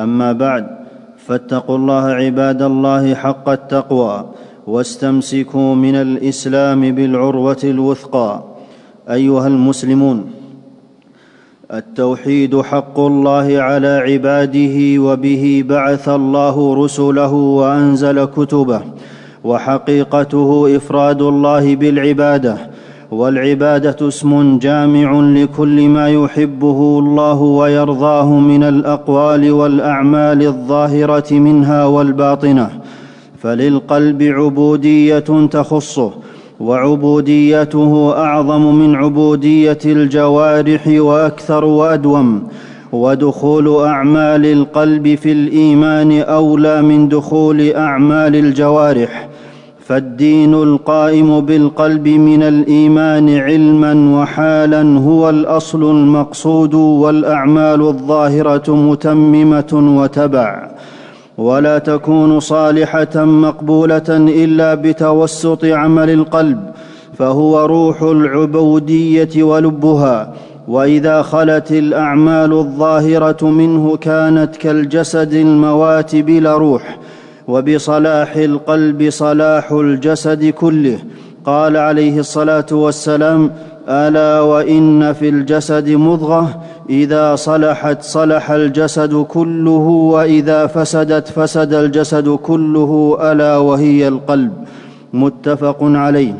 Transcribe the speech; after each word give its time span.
أما 0.00 0.32
بعد 0.32 0.66
فاتقوا 1.16 1.76
الله 1.76 2.04
عباد 2.04 2.62
الله 2.62 3.14
حق 3.14 3.48
التقوى 3.48 4.26
واستمسكوا 4.66 5.74
من 5.74 5.94
الإسلام 5.94 6.80
بالعروة 6.94 7.62
الوثقى. 7.64 8.42
أيها 9.10 9.46
المسلمون 9.46 10.30
التوحيد 11.72 12.60
حق 12.60 13.00
الله 13.00 13.58
على 13.58 13.88
عباده 13.88 15.02
وبه 15.02 15.64
بعث 15.68 16.08
الله 16.08 16.74
رسله 16.84 17.32
وأنزل 17.32 18.24
كتبه 18.24 18.82
وحقيقته 19.44 20.76
إفراد 20.76 21.22
الله 21.22 21.76
بالعبادة 21.76 22.56
والعبادة 23.10 24.08
اسم 24.08 24.58
جامع 24.58 25.20
لكل 25.20 25.88
ما 25.88 26.08
يحبه 26.08 26.98
الله 26.98 27.40
ويرضاه 27.40 28.38
من 28.38 28.62
الأقوال 28.62 29.52
والأعمال 29.52 30.42
الظاهرة 30.42 31.34
منها 31.34 31.84
والباطنة. 31.84 32.70
فللقلب 33.38 34.22
عبودية 34.22 35.46
تخصه 35.50 36.10
وعبوديته 36.60 38.12
أعظم 38.16 38.74
من 38.74 38.94
عبودية 38.94 39.78
الجوارح 39.86 40.86
وأكثر 40.86 41.64
وأدوم. 41.64 42.42
ودخول 42.92 43.84
أعمال 43.84 44.46
القلب 44.46 45.14
في 45.14 45.32
الإيمان 45.32 46.20
أولى 46.20 46.82
من 46.82 47.08
دخول 47.08 47.72
أعمال 47.72 48.36
الجوارح. 48.36 49.27
فالدين 49.88 50.54
القائم 50.54 51.40
بالقلب 51.40 52.08
من 52.08 52.42
الإيمان 52.42 53.38
علما 53.38 54.20
وحالا 54.20 54.98
هو 54.98 55.30
الأصل 55.30 55.90
المقصود 55.90 56.74
والأعمال 56.74 57.80
الظاهرة 57.80 58.74
متممة 58.74 59.96
وتبع. 59.98 60.70
ولا 61.38 61.78
تكون 61.78 62.40
صالحة 62.40 63.24
مقبولة 63.24 64.08
إلا 64.08 64.74
بتوسط 64.74 65.64
عمل 65.64 66.10
القلب 66.10 66.60
فهو 67.18 67.64
روح 67.64 68.02
العبودية 68.02 69.42
ولبها. 69.42 70.34
وإذا 70.68 71.22
خلت 71.22 71.72
الأعمال 71.72 72.52
الظاهرة 72.52 73.44
منه 73.44 73.96
كانت 73.96 74.56
كالجسد 74.56 75.32
الموات 75.32 76.16
بلا 76.16 76.56
روح. 76.56 76.98
وبصلاح 77.48 78.36
القلب 78.36 79.10
صلاح 79.10 79.72
الجسد 79.72 80.44
كله. 80.44 80.98
قال 81.44 81.76
عليه 81.76 82.18
الصلاة 82.18 82.66
والسلام 82.72 83.50
ألا 83.88 84.40
وإن 84.40 85.12
في 85.12 85.28
الجسد 85.28 85.88
مضغة 85.90 86.62
إذا 86.90 87.36
صلحت 87.36 88.02
صلح 88.02 88.50
الجسد 88.50 89.14
كله 89.14 89.86
وإذا 90.14 90.66
فسدت 90.66 91.28
فسد 91.28 91.74
الجسد 91.74 92.28
كله 92.28 93.18
ألا 93.20 93.56
وهي 93.56 94.08
القلب. 94.08 94.52
متفق 95.12 95.78
عليه. 95.80 96.34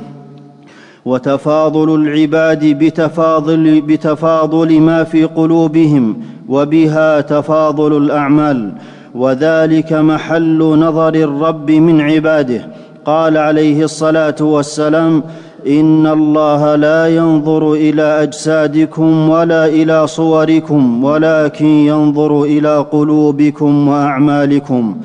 وتفاضل 1.04 1.94
العباد 1.94 2.64
بتفاضل 2.64 3.80
بتفاضل 3.80 4.80
ما 4.80 5.04
في 5.04 5.24
قلوبهم 5.24 6.16
وبها 6.48 7.20
تفاضل 7.20 7.96
الأعمال. 7.96 8.72
وذلك 9.18 9.92
محل 9.92 10.58
نظر 10.58 11.14
الرب 11.14 11.70
من 11.70 12.00
عباده. 12.00 12.66
قال 13.04 13.36
عليه 13.36 13.84
الصلاة 13.84 14.34
والسلام 14.40 15.22
إن 15.66 16.06
الله 16.06 16.74
لا 16.74 17.06
ينظر 17.06 17.72
إلى 17.72 18.22
أجسادكم 18.22 19.28
ولا 19.28 19.66
إلى 19.66 20.06
صوركم 20.06 21.04
ولكن 21.04 21.66
ينظر 21.66 22.42
إلى 22.42 22.86
قلوبكم 22.92 23.88
وأعمالكم. 23.88 24.96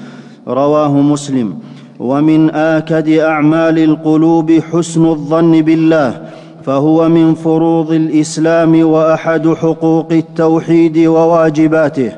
رواه 0.48 0.92
مسلم. 0.92 1.54
ومن 2.00 2.50
آكد 2.50 3.10
أعمال 3.10 3.80
القلوب 3.80 4.52
حسن 4.52 5.06
الظن 5.06 5.62
بالله 5.62 6.22
فهو 6.66 7.10
من 7.10 7.34
فروض 7.34 7.92
الإسلام 7.92 8.86
وأحد 8.86 9.54
حقوق 9.54 10.12
التوحيد 10.12 10.98
وواجباته. 10.98 12.12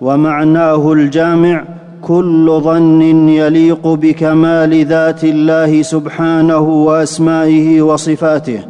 ومعناه 0.00 0.92
الجامع 0.92 1.64
كل 2.02 2.60
ظن 2.64 3.02
يليق 3.28 3.86
بكمال 3.86 4.86
ذات 4.86 5.24
الله 5.24 5.82
سبحانه 5.82 6.58
وأسمائه 6.58 7.82
وصفاته 7.82 8.60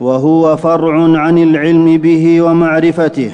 وهو 0.00 0.56
فرع 0.56 1.18
عن 1.18 1.38
العلم 1.38 1.96
به 1.96 2.42
ومعرفته 2.42 3.30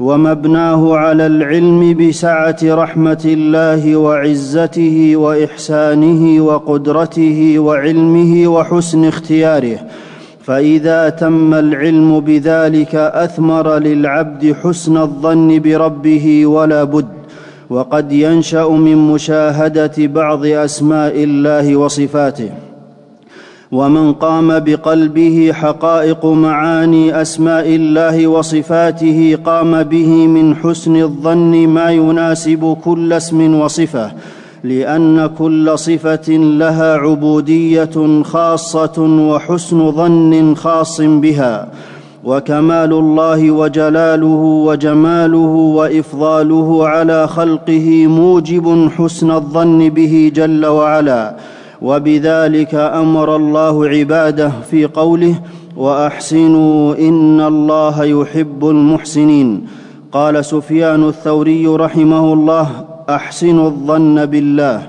ومبناه 0.00 0.96
على 0.96 1.26
العلم 1.26 1.94
بسعة 1.94 2.56
رحمة 2.62 3.22
الله 3.24 3.96
وعزته 3.96 5.16
وإحسانه 5.16 6.44
وقدرته 6.44 7.58
وعلمه 7.58 8.48
وحسن 8.48 9.04
اختياره. 9.04 9.78
فإذا 10.42 11.08
تم 11.08 11.54
العلم 11.54 12.20
بذلك 12.20 12.94
أثمر 12.94 13.78
للعبد 13.78 14.56
حسن 14.62 14.96
الظن 14.96 15.58
بربه 15.58 16.46
ولا 16.46 16.84
بد 16.84 17.08
وقد 17.70 18.12
ينشأ 18.12 18.68
من 18.68 18.96
مشاهدة 18.96 19.92
بعض 19.98 20.46
أسماء 20.46 21.24
الله 21.24 21.76
وصفاته. 21.76 22.50
ومن 23.72 24.12
قام 24.12 24.58
بقلبه 24.58 25.52
حقائق 25.52 26.26
معاني 26.26 27.22
أسماء 27.22 27.68
الله 27.68 28.26
وصفاته 28.26 29.38
قام 29.44 29.82
به 29.82 30.26
من 30.26 30.56
حسن 30.56 30.96
الظن 30.96 31.66
ما 31.68 31.90
يناسب 31.90 32.76
كل 32.84 33.12
اسم 33.12 33.60
وصفة. 33.60 34.12
لأن 34.64 35.26
كل 35.38 35.78
صفة 35.78 36.32
لها 36.32 36.96
عبودية 36.96 38.22
خاصة 38.22 39.02
وحسن 39.30 39.92
ظن 39.92 40.54
خاص 40.54 41.00
بها 41.00 41.68
وكمال 42.24 42.92
الله 42.92 43.50
وجلاله 43.50 44.62
وجماله 44.66 45.54
وإفضاله 45.78 46.88
على 46.88 47.28
خلقه 47.28 48.06
موجب 48.06 48.88
حسن 48.96 49.30
الظن 49.30 49.88
به 49.88 50.32
جل 50.34 50.66
وعلا. 50.66 51.36
وبذلك 51.82 52.74
أمر 52.74 53.36
الله 53.36 53.88
عباده 53.88 54.52
في 54.70 54.86
قوله 54.86 55.34
وأحسنوا 55.76 56.94
إن 56.98 57.40
الله 57.40 58.04
يحب 58.04 58.68
المحسنين. 58.68 59.66
قال 60.12 60.44
سفيان 60.44 61.08
الثوري 61.08 61.66
رحمه 61.66 62.32
الله 62.32 62.91
أحسنوا 63.10 63.66
الظن 63.66 64.26
بالله 64.26 64.82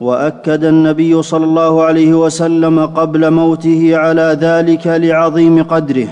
وأكد 0.00 0.64
النبي 0.64 1.22
صلى 1.22 1.44
الله 1.44 1.82
عليه 1.82 2.14
وسلم 2.14 2.86
قبل 2.86 3.30
موته 3.30 3.96
على 3.96 4.38
ذلك 4.40 4.86
لعظيم 4.86 5.62
قدره. 5.62 6.08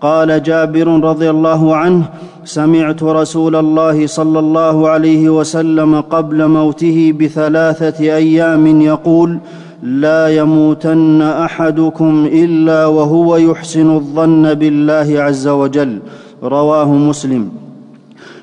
قال 0.00 0.42
جابر 0.42 0.88
رضي 1.04 1.30
الله 1.30 1.76
عنه 1.76 2.04
سمعت 2.44 3.02
رسول 3.02 3.56
الله 3.56 4.06
صلى 4.06 4.38
الله 4.38 4.88
عليه 4.88 5.28
وسلم 5.28 6.00
قبل 6.00 6.48
موته 6.48 7.12
بثلاثة 7.20 8.04
أيام 8.04 8.80
يقول 8.82 9.38
لا 9.82 10.28
يموتن 10.28 11.22
أحدكم 11.22 12.28
إلا 12.32 12.86
وهو 12.86 13.36
يحسن 13.36 13.90
الظن 13.96 14.54
بالله 14.54 15.22
عز 15.22 15.48
وجل. 15.48 15.98
رواه 16.42 16.92
مسلم. 16.92 17.65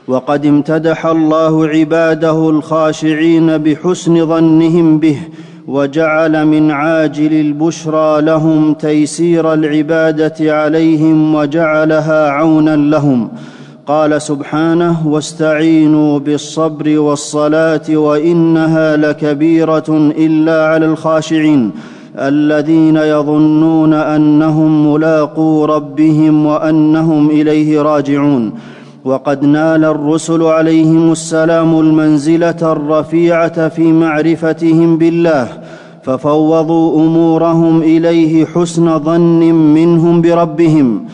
وقد 0.08 0.46
امتدح 0.46 1.06
الله 1.06 1.68
عباده 1.68 2.50
الخاشعين 2.50 3.58
بحسن 3.58 4.26
ظنهم 4.26 4.98
به 4.98 5.18
وجعل 5.68 6.46
من 6.46 6.72
عاجل 6.72 7.34
البشرى 7.34 8.22
لهم 8.22 8.74
تيسير 8.74 9.54
العبادة 9.54 10.56
عليهم 10.56 11.36
وجعلها 11.36 12.30
عونا 12.30 12.76
لهم. 12.76 13.30
قال 13.88 14.22
سبحانه 14.22 15.08
واستعينوا 15.08 16.20
بالصبر 16.20 17.00
والصلاة 17.00 17.82
وإنها 17.90 18.98
لكبيرة 18.98 20.12
إلا 20.18 20.68
على 20.68 20.86
الخاشعين 20.86 21.72
الذين 22.18 22.96
يظنون 22.96 23.94
أنهم 23.94 24.94
ملاقو 24.94 25.66
ربهم 25.66 26.46
وأنهم 26.46 27.30
إليه 27.30 27.82
راجعون 27.82 28.54
وقد 29.06 29.46
نال 29.46 29.86
الرسل 29.86 30.44
عليهم 30.44 31.12
السلام 31.12 31.80
المنزلة 31.80 32.72
الرفيعة 32.72 33.70
في 33.70 33.92
معرفتهم 33.92 34.98
بالله 34.98 35.48
ففوضوا 36.04 37.02
أمورهم 37.02 37.82
إليه 37.82 38.46
حسن 38.46 39.00
ظن 39.00 39.40
منهم 39.54 40.22
بربهم. 40.22 41.06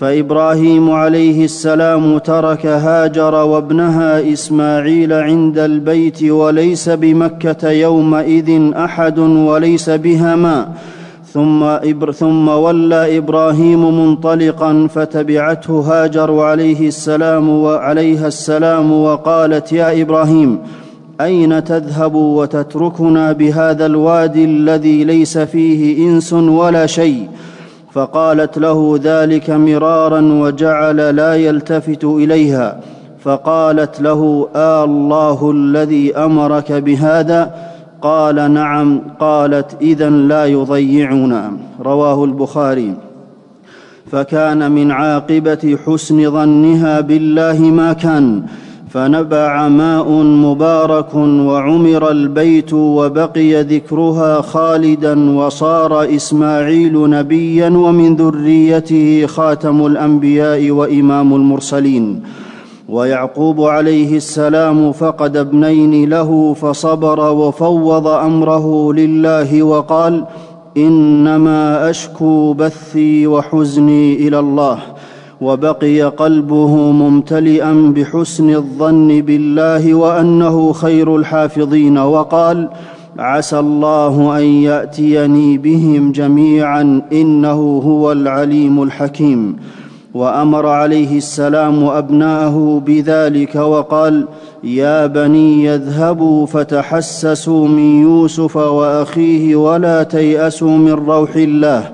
فإبراهيم 0.00 0.90
عليه 0.90 1.44
السلام 1.44 2.18
ترك 2.18 2.66
هاجر 2.66 3.34
وابنها 3.34 4.32
إسماعيل 4.32 5.12
عند 5.12 5.58
البيت 5.58 6.22
وليس 6.22 6.88
بمكة 6.88 7.70
يومئذ 7.70 8.72
أحد 8.76 9.18
وليس 9.18 9.90
بها 9.90 10.36
ماء 10.36 10.68
ثم, 11.32 11.62
إبر 11.62 12.12
ثم 12.12 12.48
ولى 12.48 13.18
إبراهيم 13.18 14.00
منطلقا 14.00 14.88
فتبعته 14.94 15.80
هاجر 15.80 16.40
عليه 16.40 16.88
السلام 16.88 17.48
وعليها 17.48 18.26
السلام 18.26 18.92
وقالت 18.92 19.72
يا 19.72 20.02
إبراهيم 20.02 20.58
أين 21.20 21.64
تذهب 21.64 22.14
وتتركنا 22.14 23.32
بهذا 23.32 23.86
الوادي 23.86 24.44
الذي 24.44 25.04
ليس 25.04 25.38
فيه 25.38 26.08
إنس 26.08 26.32
ولا 26.32 26.86
شيء؟ 26.86 27.28
فقالت 27.92 28.58
له 28.58 29.00
ذلك 29.02 29.50
مرارا 29.50 30.20
وجعل 30.20 31.16
لا 31.16 31.34
يلتفت 31.34 32.04
إليها 32.04 32.80
فقالت 33.20 34.00
له 34.00 34.48
آه 34.56 34.84
الله 34.84 35.50
الذي 35.50 36.16
أمرك 36.16 36.72
بهذا؟ 36.72 37.54
قال 38.02 38.50
نعم 38.50 39.00
قالت 39.20 39.76
اذا 39.82 40.10
لا 40.10 40.46
يضيعنا. 40.46 41.52
رواه 41.84 42.24
البخاري. 42.24 42.94
فكان 44.12 44.72
من 44.72 44.90
عاقبة 44.90 45.78
حسن 45.86 46.30
ظنها 46.30 47.00
بالله 47.00 47.60
ما 47.60 47.92
كان 47.92 48.42
فنبع 48.90 49.68
ماء 49.68 50.12
مبارك 50.22 51.14
وعمر 51.14 52.10
البيت 52.10 52.72
وبقي 52.72 53.62
ذكرها 53.62 54.40
خالدا 54.40 55.30
وصار 55.30 56.04
إسماعيل 56.16 57.10
نبيا 57.10 57.68
ومن 57.68 58.16
ذريته 58.16 59.26
خاتم 59.26 59.86
الأنبياء 59.86 60.70
وإمام 60.70 61.34
المرسلين. 61.34 62.22
ويعقوب 62.88 63.60
عليه 63.60 64.16
السلام 64.16 64.92
فقد 64.92 65.36
ابنين 65.36 66.08
له 66.10 66.54
فصبر 66.54 67.20
وفوض 67.32 68.06
أمره 68.06 68.92
لله 68.92 69.62
وقال 69.62 70.24
إنما 70.76 71.90
أشكو 71.90 72.52
بثي 72.52 73.26
وحزني 73.26 74.28
إلى 74.28 74.38
الله 74.38 74.78
وبقي 75.40 76.02
قلبه 76.02 76.76
ممتلئا 76.76 77.92
بحسن 77.96 78.54
الظن 78.54 79.20
بالله 79.20 79.94
وأنه 79.94 80.72
خير 80.72 81.16
الحافظين 81.16 81.98
وقال 81.98 82.68
عسى 83.18 83.58
الله 83.58 84.38
أن 84.38 84.44
يأتيني 84.44 85.58
بهم 85.58 86.12
جميعا 86.12 87.02
إنه 87.12 87.82
هو 87.84 88.12
العليم 88.12 88.82
الحكيم 88.82 89.56
وأمر 90.14 90.66
عليه 90.66 91.16
السلام 91.16 91.84
ابناءه 91.84 92.82
بذلك 92.86 93.54
وقال 93.54 94.24
يا 94.64 95.06
بني 95.06 95.64
يذهبوا 95.64 96.46
فتحسسوا 96.46 97.68
من 97.68 98.02
يوسف 98.02 98.56
وأخيه 98.56 99.56
ولا 99.56 100.02
تيأسوا 100.02 100.70
من 100.70 100.92
روح 100.92 101.36
الله 101.36 101.90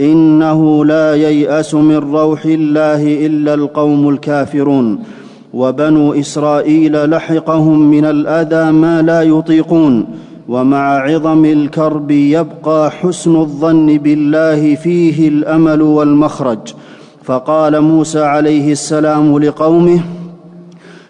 إنه 0.00 0.84
لا 0.84 1.14
ييأس 1.14 1.74
من 1.74 1.96
روح 1.96 2.44
الله 2.44 3.26
إلا 3.26 3.54
القوم 3.54 4.08
الكافرون. 4.08 4.98
وبنو 5.54 6.12
إسرائيل 6.12 7.10
لحقهم 7.10 7.90
من 7.90 8.04
الأذى 8.04 8.72
ما 8.72 9.02
لا 9.02 9.22
يطيقون 9.22 10.06
ومع 10.48 10.98
عظم 10.98 11.44
الكرب 11.44 12.10
يبقى 12.10 12.90
حسن 12.90 13.36
الظن 13.36 13.98
بالله 13.98 14.74
فيه 14.74 15.28
الأمل 15.28 15.82
والمخرج. 15.82 16.58
فقال 17.28 17.80
موسى 17.80 18.20
عليه 18.20 18.72
السلام 18.72 19.38
لقومه 19.38 20.00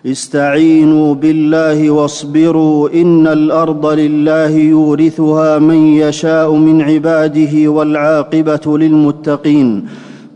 استعينوا 0.06 1.15
بالله 1.15 1.91
واصبروا 1.91 2.88
إن 2.94 3.26
الأرض 3.26 3.87
لله 3.87 4.50
يورثها 4.50 5.59
من 5.59 5.75
يشاء 5.75 6.55
من 6.55 6.82
عباده 6.82 7.69
والعاقبة 7.69 8.79
للمتقين. 8.79 9.85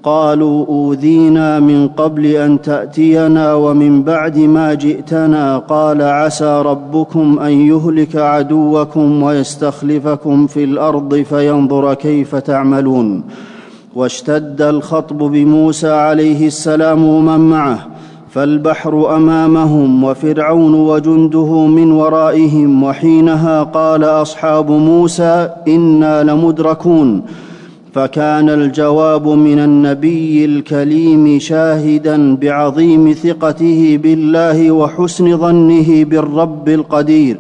قالوا 0.03 0.67
أوذينا 0.67 1.61
من 1.61 1.89
قبل 1.89 2.27
أن 2.27 2.63
تأتينا 2.63 3.55
ومن 3.55 4.03
بعد 4.03 4.39
ما 4.39 4.75
جئتنا. 4.75 5.59
قال 5.59 6.03
عسى 6.03 6.63
ربكم 6.67 7.39
أن 7.39 7.53
يهلك 7.53 8.17
عدوكم 8.17 9.23
ويستخلفكم 9.23 10.47
في 10.47 10.65
الأرض 10.65 11.15
فينظر 11.15 11.95
كيف 11.95 12.35
تعملون. 12.35 13.25
واشتد 13.95 14.63
الخطب 14.63 15.19
بموسى 15.19 15.91
عليه 15.91 16.47
السلام 16.47 17.05
ومن 17.05 17.41
معه 17.41 17.87
فالبحر 18.31 19.17
أمامهم 19.17 20.05
وفرعون 20.05 20.75
وجنده 20.75 21.67
من 21.67 21.93
ورائهم 21.93 22.83
وحينها 22.83 23.63
قال 23.63 24.05
أصحاب 24.05 24.71
موسى 24.71 25.51
إنا 25.69 26.23
لمدركون. 26.23 27.23
فكان 27.95 28.49
الجواب 28.49 29.29
من 29.29 29.59
النبي 29.59 30.45
الكليم 30.45 31.39
شاهدا 31.39 32.37
بعظيم 32.37 33.13
ثقته 33.13 33.99
بالله 34.03 34.73
وحسن 34.73 35.39
ظنه 35.39 36.05
بالرب 36.05 36.69
القدير. 36.69 37.39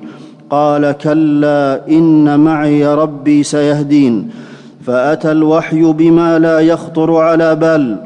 قال 0.50 0.92
كلا 0.92 1.88
إن 1.88 2.40
معي 2.40 2.94
ربي 2.94 3.42
سيهدين. 3.42 4.30
فأتى 4.86 5.32
الوحي 5.32 5.92
بما 5.92 6.38
لا 6.38 6.60
يخطر 6.60 7.16
على 7.16 7.54
بال 7.54 7.96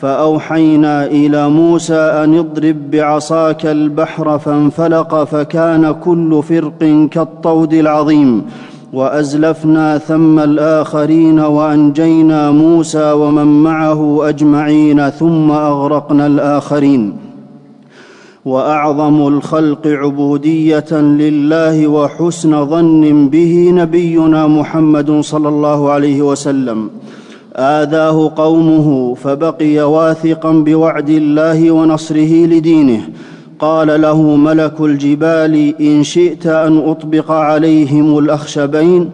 فأوحينا 0.00 1.06
إلى 1.06 1.48
موسى 1.48 1.94
أن 1.94 2.38
اضرب 2.38 2.90
بعصاك 2.90 3.66
البحر 3.66 4.38
فانفلق 4.38 5.24
فكان 5.24 5.92
كل 5.92 6.42
فرق 6.48 7.08
كالطود 7.10 7.74
العظيم 7.74 8.42
وأزلفنا 8.92 9.98
ثم 9.98 10.38
الآخرين 10.38 11.40
وأنجينا 11.40 12.50
موسى 12.50 13.12
ومن 13.12 13.62
معه 13.62 14.28
أجمعين 14.28 15.10
ثم 15.10 15.50
أغرقنا 15.50 16.26
الآخرين. 16.26 17.25
وأعظم 18.46 19.28
الخلق 19.28 19.86
عبودية 19.86 20.92
لله 20.92 21.86
وحسن 21.86 22.66
ظن 22.66 23.28
به 23.28 23.70
نبينا 23.74 24.46
محمد 24.46 25.20
صلى 25.20 25.48
الله 25.48 25.90
عليه 25.90 26.22
وسلم. 26.22 26.90
آذاه 27.56 28.32
قومه 28.36 29.14
فبقي 29.14 29.78
واثقا 29.78 30.52
بوعد 30.52 31.10
الله 31.10 31.70
ونصره 31.70 32.46
لدينه. 32.46 33.00
قال 33.58 34.00
له 34.02 34.22
ملك 34.22 34.80
الجبال 34.80 35.74
إن 35.80 36.02
شئت 36.02 36.46
أن 36.46 36.78
أطبق 36.78 37.30
عليهم 37.30 38.18
الأخشبين. 38.18 39.10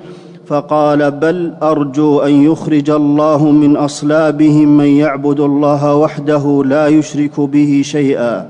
فقال 0.46 1.10
بل 1.10 1.52
أرجو 1.62 2.20
أن 2.20 2.44
يخرج 2.44 2.90
الله 2.90 3.50
من 3.50 3.76
أصلابهم 3.76 4.76
من 4.76 4.86
يعبد 4.86 5.40
الله 5.40 5.96
وحده 5.96 6.62
لا 6.66 6.88
يشرك 6.88 7.40
به 7.40 7.80
شيئا. 7.84 8.46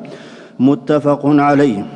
متفق 0.62 1.20
عليه. 1.24 1.86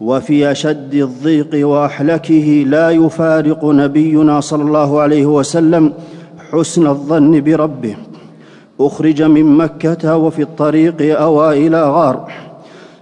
وفي 0.00 0.50
أشد 0.50 0.94
الضيق 0.94 1.68
وأحلكه 1.68 2.64
لا 2.66 2.90
يفارق 2.90 3.64
نبينا 3.64 4.40
صلى 4.40 4.62
الله 4.62 5.00
عليه 5.00 5.26
وسلم 5.26 5.92
حسن 6.52 6.86
الظن 6.86 7.40
بربه. 7.40 7.96
أخرج 8.80 9.22
من 9.22 9.44
مكة 9.44 10.16
وفي 10.16 10.42
الطريق 10.42 11.20
اوى 11.20 11.66
إلى 11.66 11.82
غار 11.84 12.32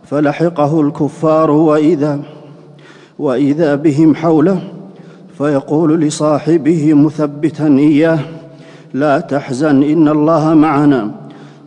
فلحقه 0.05 0.81
الكفار 0.81 1.51
وإذا 1.51 2.21
وإذا 3.19 3.75
بهم 3.75 4.15
حوله 4.15 4.59
فيقول 5.39 6.01
لصاحبه 6.01 6.95
مثبتا 6.95 7.67
إياه 7.79 8.19
لا 8.95 9.21
تحزن 9.21 9.83
إن 9.83 10.09
الله 10.09 10.55
معنا. 10.55 11.11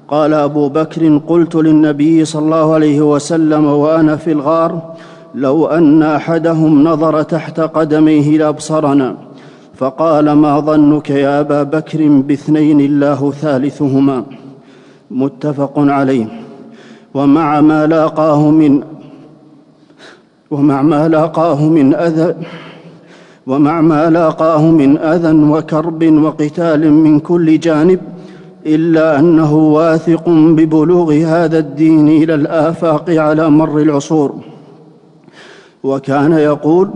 قال 0.08 0.34
أبو 0.34 0.70
بكر 0.70 1.18
قلت 1.28 1.56
للنبي 1.56 2.26
صلى 2.26 2.46
الله 2.46 2.74
عليه 2.74 3.02
وسلم 3.02 3.66
وأنا 3.66 4.16
في 4.16 4.32
الغار 4.32 4.94
لو 5.36 5.66
أن 5.66 6.04
أحدهم 6.04 6.84
نظر 6.84 7.22
تحت 7.22 7.60
قدميه 7.60 8.38
لأبصرنا. 8.38 9.16
فقال 9.76 10.32
ما 10.32 10.60
ظنك 10.60 11.10
يا 11.10 11.40
أبا 11.40 11.64
بكر 11.64 12.08
باثنين 12.08 12.80
الله 12.82 13.32
ثالثهما؟ 13.32 14.24
متفق 15.12 15.74
عليه. 15.78 16.26
ومع 17.14 17.62
ما 17.62 17.88
لاقاه 17.88 18.50
من 18.50 18.84
ومع 20.52 20.82
ما 20.82 21.08
لاقاه 21.08 21.70
من 21.70 21.96
أذى 21.96 22.36
ومع 23.48 23.82
ما 23.82 24.10
لاقاه 24.10 24.72
من 24.72 24.98
أذى 24.98 25.32
وكرب 25.32 26.04
وقتال 26.24 26.92
من 26.94 27.20
كل 27.20 27.60
جانب 27.60 28.00
إلا 28.66 29.20
أنه 29.20 29.56
واثق 29.56 30.30
ببلوغ 30.30 31.14
هذا 31.14 31.60
الدين 31.60 32.08
إلى 32.08 32.36
الآفاق 32.36 33.10
على 33.10 33.50
مر 33.50 33.78
العصور. 33.78 34.36
وكان 35.84 36.32
يقول 36.32 36.90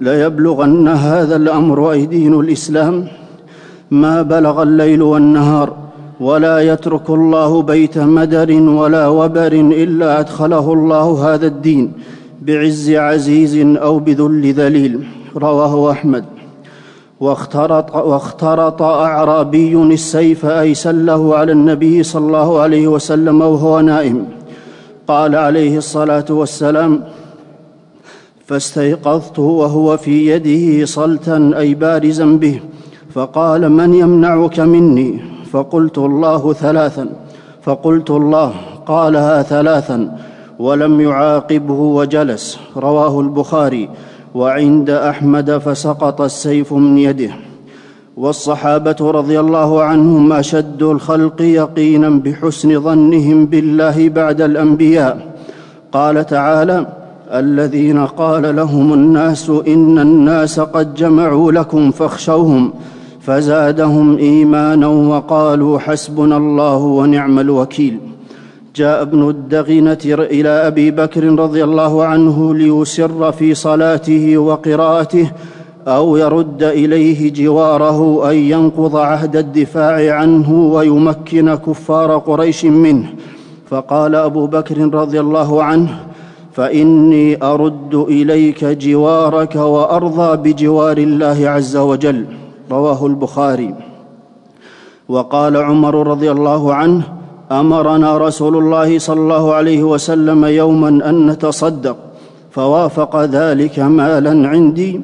ليبلغن 0.00 0.88
هذا 0.88 1.36
الأمر 1.36 1.92
اي 1.92 2.06
دين 2.06 2.40
الإسلام. 2.40 3.06
ما 3.90 4.22
بلغ 4.22 4.62
الليل 4.62 5.02
والنهار 5.02 5.76
ولا 6.20 6.58
يترك 6.60 7.10
الله 7.10 7.62
بيت 7.62 7.98
مدر 7.98 8.52
ولا 8.52 9.08
وبر 9.08 9.52
إلا 9.52 10.20
أدخله 10.20 10.72
الله 10.72 11.34
هذا 11.34 11.46
الدين 11.46 11.92
بعز 12.42 12.90
عزيز 12.90 13.54
أو 13.76 13.98
بذل 13.98 14.52
ذليل. 14.52 15.06
رواه 15.36 15.90
أحمد. 15.90 16.37
واخترط, 17.20 17.94
واخترط 17.94 18.82
أعرابي 18.82 19.72
السيف 19.82 20.46
اي 20.46 20.74
سله 20.74 21.36
على 21.36 21.52
النبي 21.52 22.02
صلى 22.02 22.26
الله 22.26 22.60
عليه 22.60 22.88
وسلم 22.88 23.40
وهو 23.40 23.80
نائم. 23.80 24.24
قال 25.08 25.36
عليه 25.36 25.78
الصلاة 25.78 26.24
والسلام 26.30 27.04
فاستيقظت 28.46 29.38
وهو 29.38 29.96
في 29.96 30.26
يده 30.30 30.86
صلتا 30.86 31.52
أي 31.58 31.74
بارزا 31.74 32.24
به 32.24 32.60
فقال 33.14 33.72
من 33.72 33.94
يمنعك 33.94 34.60
مني؟ 34.60 35.20
فقلت 35.52 35.98
الله 35.98 36.52
ثلاثا. 36.52 37.08
فقلت 37.62 38.10
الله. 38.10 38.52
قالها 38.86 39.42
ثلاثا 39.42 40.18
ولم 40.58 41.00
يعاقبه 41.00 41.80
وجلس. 41.80 42.58
رواه 42.76 43.20
البخاري. 43.20 43.88
وعند 44.34 44.90
أحمد 44.90 45.58
فسقط 45.58 46.20
السيف 46.20 46.72
من 46.72 46.98
يده. 46.98 47.30
والصحابة 48.16 48.96
رضي 49.00 49.40
الله 49.40 49.82
عنهم 49.82 50.32
أشد 50.32 50.82
الخلق 50.82 51.42
يقينا 51.42 52.08
بحسن 52.08 52.80
ظنهم 52.80 53.46
بالله 53.46 54.08
بعد 54.08 54.40
الأنبياء. 54.40 55.34
قال 55.92 56.26
تعالى 56.26 56.86
الذين 57.32 58.06
قال 58.06 58.56
لهم 58.56 58.92
الناس 58.92 59.50
إن 59.50 59.98
الناس 59.98 60.60
قد 60.60 60.94
جمعوا 60.94 61.52
لكم 61.52 61.90
فاخشوهم 61.90 62.72
فزادهم 63.20 64.16
إيمانا 64.16 64.86
وقالوا 64.86 65.78
حسبنا 65.78 66.36
الله 66.36 66.76
ونعم 66.76 67.38
الوكيل. 67.38 67.98
جاء 68.78 69.02
ابن 69.02 69.28
الدغنه 69.28 69.98
إلى 70.06 70.48
أبي 70.48 70.90
بكر 70.90 71.24
رضي 71.24 71.64
الله 71.64 72.04
عنه 72.04 72.54
ليسر 72.54 73.32
في 73.32 73.54
صلاته 73.54 74.38
وقراءته 74.38 75.30
أو 75.88 76.16
يرد 76.16 76.62
إليه 76.62 77.32
جواره 77.32 78.30
أن 78.30 78.36
ينقض 78.36 78.96
عهد 78.96 79.36
الدفاع 79.36 80.14
عنه 80.14 80.50
ويمكن 80.74 81.54
كفار 81.54 82.18
قريش 82.18 82.64
منه. 82.64 83.06
فقال 83.70 84.14
أبو 84.14 84.46
بكر 84.46 84.94
رضي 84.94 85.20
الله 85.20 85.62
عنه 85.62 85.90
فإني 86.52 87.44
أرد 87.44 87.94
إليك 87.94 88.64
جوارك 88.64 89.56
وأرضى 89.56 90.30
بجوار 90.52 90.98
الله 90.98 91.38
عز 91.48 91.76
وجل. 91.76 92.26
رواه 92.70 93.06
البخاري. 93.06 93.74
وقال 95.08 95.56
عمر 95.56 96.06
رضي 96.06 96.30
الله 96.30 96.74
عنه 96.74 97.17
أمرنا 97.52 98.18
رسول 98.18 98.56
الله 98.56 98.98
صلى 98.98 99.20
الله 99.20 99.54
عليه 99.54 99.82
وسلم 99.82 100.44
يوما 100.44 100.88
أن 100.88 101.26
نتصدق 101.26 101.96
فوافق 102.50 103.24
ذلك 103.24 103.78
مالا 103.78 104.48
عندي 104.48 105.00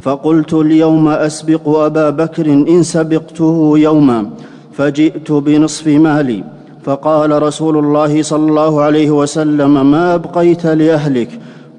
فقلت 0.00 0.54
اليوم 0.54 1.08
أسبق 1.08 1.68
أبا 1.68 2.10
بكر 2.10 2.46
إن 2.46 2.82
سبقته 2.82 3.72
يوما 3.78 4.30
فجئت 4.72 5.32
بنصف 5.32 5.86
مالي 5.86 6.44
فقال 6.84 7.42
رسول 7.42 7.78
الله 7.78 8.22
صلى 8.22 8.50
الله 8.50 8.80
عليه 8.82 9.10
وسلم 9.10 9.90
ما 9.90 10.14
أبقيت 10.14 10.66
لأهلك؟ 10.66 11.30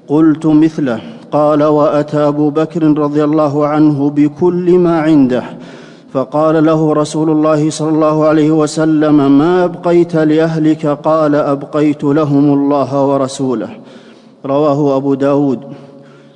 قلت 0.08 0.46
مثله 0.46 1.00
قال 1.32 1.62
وأتى 1.64 2.16
أبو 2.16 2.50
بكر 2.50 2.98
رضي 2.98 3.24
الله 3.24 3.66
عنه 3.66 4.10
بكل 4.10 4.78
ما 4.78 5.00
عنده. 5.00 5.44
فقال 6.12 6.64
له 6.64 6.92
رسول 6.92 7.30
الله 7.30 7.70
صلى 7.70 7.88
الله 7.88 8.24
عليه 8.24 8.50
وسلم 8.50 9.38
ما 9.38 9.64
أبقيت 9.64 10.16
لأهلك؟ 10.16 10.86
قال 10.86 11.34
أبقيت 11.34 12.04
لهم 12.04 12.52
الله 12.52 13.06
ورسوله. 13.06 13.68
رواه 14.46 14.96
أبو 14.96 15.14
داود. 15.14 15.60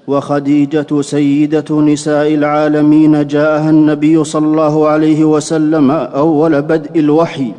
وخديجة 0.07 1.01
سيدة 1.01 1.81
نساء 1.81 2.35
العالمين 2.35 3.27
جاءها 3.27 3.71
النبي 3.71 4.25
صلى 4.25 4.47
الله 4.47 4.89
عليه 4.89 5.25
وسلم 5.25 5.91
أول 5.91 6.63
بدء 6.63 7.01
الوحي 7.01 7.53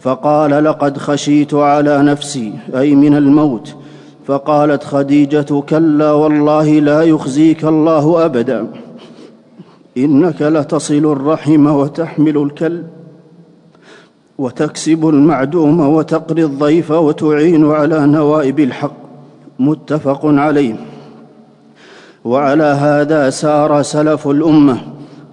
فقال 0.00 0.64
لقد 0.64 0.98
خشيت 0.98 1.54
على 1.54 2.02
نفسي 2.02 2.52
أي 2.76 2.94
من 2.94 3.16
الموت. 3.16 3.74
فقالت 4.26 4.84
خديجة 4.84 5.60
كلا 5.68 6.12
والله 6.12 6.68
لا 6.78 7.02
يخزيك 7.02 7.64
الله 7.64 8.24
أبدا. 8.24 8.83
إنك 9.98 10.42
لتصل 10.42 11.12
الرحم 11.12 11.66
وتحمل 11.66 12.36
الكلب 12.36 12.86
وتكسب 14.38 15.08
المعدوم 15.08 15.80
وتقري 15.80 16.44
الضيف 16.44 16.90
وتعين 16.90 17.70
على 17.70 18.06
نوائب 18.06 18.60
الحق 18.60 18.96
متفق 19.58 20.20
عليه. 20.24 20.74
وعلى 22.24 22.64
هذا 22.64 23.30
سار 23.30 23.82
سلف 23.82 24.28
الأمة. 24.28 24.78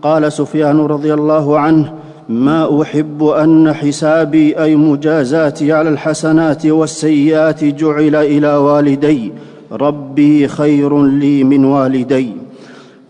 قال 0.01 0.31
سفيان 0.31 0.79
رضي 0.79 1.13
الله 1.13 1.59
عنه 1.59 1.93
ما 2.29 2.81
أحب 2.81 3.23
أن 3.23 3.73
حسابي 3.73 4.63
أي 4.63 4.75
مجازاتي 4.75 5.73
على 5.73 5.89
الحسنات 5.89 6.65
والسيئات 6.65 7.63
جعل 7.63 8.15
إلى 8.15 8.55
والدي. 8.55 9.31
ربي 9.71 10.47
خير 10.47 11.03
لي 11.05 11.43
من 11.43 11.65
والدي. 11.65 12.31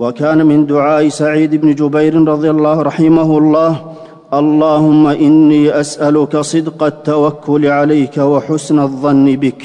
وكان 0.01 0.45
من 0.45 0.65
دعاء 0.65 1.09
سعيد 1.09 1.55
بن 1.55 1.75
جبير 1.75 2.27
رضي 2.27 2.49
الله 2.49 2.81
رحمه 2.81 3.37
الله 3.37 3.71
اللهم 4.33 5.07
إني 5.07 5.79
أسألك 5.79 6.37
صدق 6.37 6.83
التوكل 6.83 7.65
عليك 7.65 8.17
وحسن 8.17 8.79
الظن 8.79 9.35
بك 9.35 9.61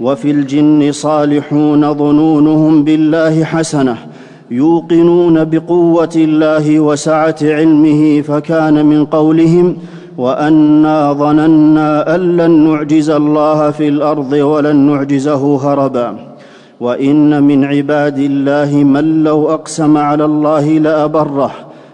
وفي 0.00 0.30
الجن 0.30 0.92
صالحون 0.92 1.94
ظنونهم 1.94 2.84
بالله 2.84 3.44
حسنة 3.44 3.96
يوقنون 4.50 5.44
بقوة 5.44 6.14
الله 6.16 6.80
وسعة 6.80 7.40
علمه 7.42 8.20
فكان 8.20 8.86
من 8.86 9.04
قولهم 9.04 9.76
وأنا 10.18 11.12
ظننا 11.12 12.14
أن 12.14 12.36
لن 12.36 12.50
نعجز 12.68 13.10
الله 13.10 13.70
في 13.70 13.88
الأرض 13.88 14.32
ولن 14.32 14.76
نعجزه 14.76 15.56
هربا. 15.64 16.31
وإن 16.82 17.42
من 17.42 17.64
عباد 17.64 18.18
الله 18.18 18.70
من 18.84 19.24
لو 19.24 19.50
أقسم 19.50 19.96
على 19.96 20.24
الله 20.24 20.66
لأبره 20.78 21.52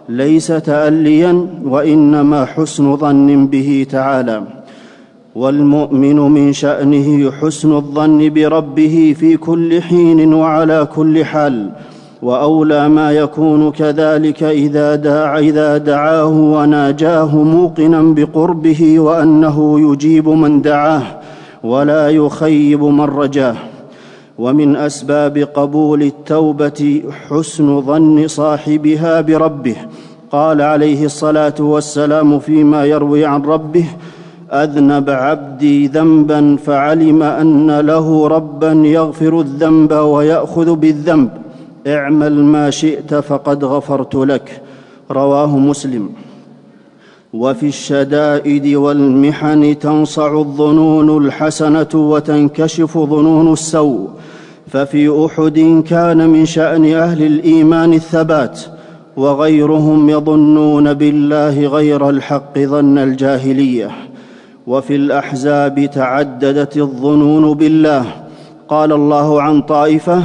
ليس 0.09 0.47
تاليا 0.47 1.47
وإنما 1.65 2.45
حسن 2.45 2.97
ظن 2.97 3.47
به 3.47 3.87
تعالى. 3.91 4.43
والمؤمن 5.35 6.17
من 6.17 6.53
شأنه 6.53 7.31
حسن 7.31 7.77
الظن 7.77 8.31
بربه 8.35 9.15
في 9.19 9.37
كل 9.37 9.83
حين 9.83 10.35
وعلى 10.35 10.89
كل 10.97 11.25
حال 11.25 11.71
وأولى 12.23 12.89
ما 12.89 13.13
يكون 13.13 13.71
كذلك 13.71 14.43
إذا 14.43 14.95
دعا 14.95 15.39
إذا 15.39 15.79
دعاه 15.79 16.27
وناجاه 16.55 17.37
موقنا 17.37 18.03
بقربه 18.03 19.01
وأنه 19.01 19.57
يجيب 19.93 20.29
من 20.29 20.63
دعاه 20.63 21.03
ولا 21.63 22.09
يخيب 22.09 22.83
من 22.83 23.01
رجاه. 23.23 23.57
ومن 24.39 24.77
أسباب 24.77 25.39
قبول 25.39 26.03
التوبة 26.03 27.03
حسن 27.29 27.83
ظن 27.83 28.29
صاحبها 28.29 29.21
بربه. 29.21 29.77
قال 30.33 30.63
عليه 30.63 31.05
الصلاة 31.05 31.55
والسلام 31.61 32.39
فيما 32.39 32.85
يروي 32.85 33.25
عن 33.25 33.43
ربه 33.43 33.85
أذنب 34.51 35.11
عبدي 35.11 35.87
ذنبا 35.87 36.57
فعلم 36.57 37.23
أن 37.23 37.81
له 37.81 38.29
ربا 38.29 38.73
يغفر 38.73 39.41
الذنب 39.41 39.93
ويأخذ 39.93 40.75
بالذنب. 40.75 41.31
اعمل 41.87 42.45
ما 42.45 42.71
شئت 42.71 43.15
فقد 43.15 43.65
غفرت 43.65 44.15
لك. 44.15 44.63
رواه 45.11 45.59
مسلم. 45.59 46.09
وفي 47.33 47.67
الشدائد 47.67 48.67
والمحن 48.67 49.79
تنصع 49.79 50.39
الظنون 50.39 51.27
الحسنة 51.27 51.89
وتنكشف 51.95 52.99
ظنون 52.99 53.53
السوء. 53.53 54.09
ففي 54.67 55.27
أحد 55.27 55.85
كان 55.89 56.29
من 56.29 56.47
شأن 56.47 56.95
أهل 56.95 57.23
الإيمان 57.23 57.93
الثبات 57.93 58.61
وغيرهم 59.17 60.11
يظنون 60.11 60.95
بالله 60.95 61.67
غير 61.67 62.11
الحق 62.11 62.59
ظن 62.59 62.99
الجاهلية. 62.99 63.91
وفي 64.67 64.97
الأحزاب 64.97 65.91
تعددت 65.95 66.77
الظنون 66.77 67.55
بالله. 67.55 68.05
قال 68.69 68.93
الله 68.93 69.43
عن 69.43 69.63
طائفة 69.63 70.23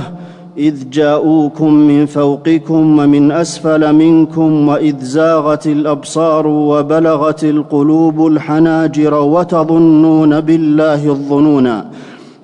إذ 0.57 0.89
جاءوكم 0.89 1.73
من 1.73 2.05
فوقكم 2.05 2.99
ومن 2.99 3.31
أسفل 3.31 3.93
منكم 3.93 4.67
وإذ 4.67 4.99
زاغت 4.99 5.67
الأبصار 5.67 6.47
وبلغت 6.47 7.43
القلوب 7.43 8.27
الحناجر 8.27 9.13
وتظنون 9.13 10.39
بالله 10.39 11.05
الظنونا 11.05 11.85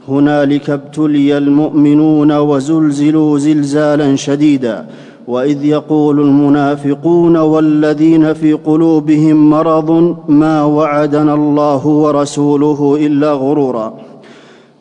هنالك 0.07 0.69
ابتلي 0.69 1.37
المؤمنون 1.37 2.37
وزلزلوا 2.37 3.37
زلزالا 3.37 4.15
شديدا. 4.15 4.85
وإذ 5.27 5.65
يقول 5.65 6.19
المنافقون 6.19 7.37
والذين 7.37 8.33
في 8.33 8.53
قلوبهم 8.53 9.49
مرض 9.49 10.15
ما 10.27 10.63
وعدنا 10.63 11.33
الله 11.33 11.87
ورسوله 11.87 12.97
إلا 13.01 13.33
غرورا. 13.33 13.93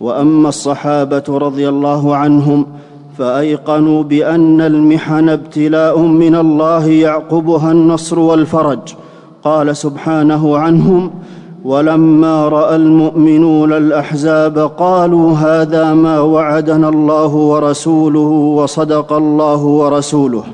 وأما 0.00 0.48
الصحابة 0.48 1.24
رضي 1.28 1.68
الله 1.68 2.16
عنهم 2.16 2.66
فأيقنوا 3.18 4.02
بأن 4.02 4.60
المحن 4.60 5.28
ابتلاء 5.28 5.98
من 6.00 6.34
الله 6.34 6.86
يعقبها 6.86 7.72
النصر 7.72 8.18
والفرج. 8.18 8.78
قال 9.44 9.76
سبحانه 9.76 10.56
عنهم 10.56 11.10
ولما 11.64 12.48
رأى 12.48 12.76
المؤمنون 12.76 13.72
الأحزاب 13.72 14.58
قالوا 14.58 15.32
هذا 15.32 15.94
ما 15.94 16.20
وعدنا 16.20 16.88
الله 16.88 17.34
ورسوله 17.34 18.30
وصدق 18.58 19.12
الله 19.12 19.64
ورسوله 19.64 20.44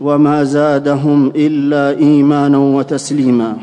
وما 0.00 0.44
زادهم 0.44 1.32
إلا 1.36 1.98
إيمانا 1.98 2.58
وتسليما. 2.58 3.56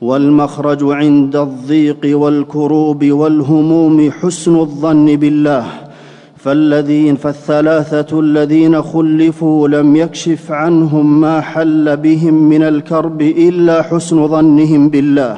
والمخرج 0.00 0.84
عند 0.84 1.36
الضيق 1.36 2.18
والكروب 2.18 3.04
والهموم 3.04 4.10
حسن 4.10 4.56
الظن 4.56 5.16
بالله. 5.16 5.89
فالذين 6.42 7.16
فالثلاثة 7.16 8.20
الذين 8.20 8.82
خلفوا 8.82 9.68
لم 9.68 9.96
يكشف 9.96 10.52
عنهم 10.52 11.20
ما 11.20 11.40
حل 11.40 11.96
بهم 11.96 12.34
من 12.34 12.62
الكرب 12.62 13.22
إلا 13.22 13.82
حسن 13.82 14.28
ظنهم 14.28 14.88
بالله. 14.88 15.36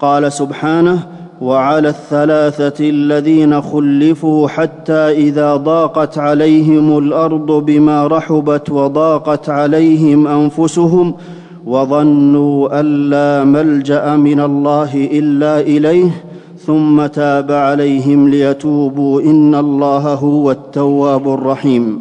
قال 0.00 0.32
سبحانه 0.32 1.06
وعلى 1.40 1.88
الثلاثة 1.88 2.90
الذين 2.90 3.60
خلفوا 3.62 4.48
حتى 4.48 4.92
إذا 4.92 5.56
ضاقت 5.56 6.18
عليهم 6.18 6.98
الأرض 6.98 7.52
بما 7.52 8.06
رحبت 8.06 8.70
وضاقت 8.70 9.50
عليهم 9.50 10.26
أنفسهم 10.26 11.14
وظنوا 11.66 12.80
أن 12.80 13.10
لا 13.10 13.44
ملجأ 13.44 14.16
من 14.16 14.40
الله 14.40 15.08
إلا 15.12 15.60
إليه 15.60 16.10
ثم 16.68 17.06
تاب 17.06 17.52
عليهم 17.52 18.28
ليتوبوا. 18.28 19.20
إن 19.20 19.54
الله 19.54 20.14
هو 20.14 20.50
التواب 20.50 21.28
الرحيم. 21.28 22.00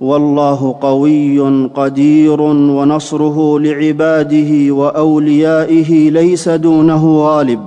والله 0.00 0.76
قوي 0.80 1.40
قدير 1.74 2.40
ونصره 2.40 3.58
لعباده 3.60 4.74
وأوليائه 4.74 6.10
ليس 6.10 6.48
دونه 6.48 7.18
غالب. 7.18 7.60